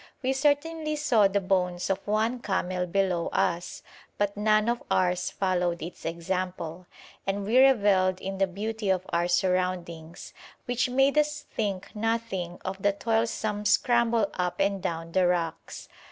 [0.23, 3.83] We certainly saw the bones of one camel below us,
[4.17, 6.87] but none of ours followed its example;
[7.27, 10.33] and we revelled in the beauty of our surroundings,
[10.65, 15.87] which made us think nothing of the toilsome scramble up and down the rocks.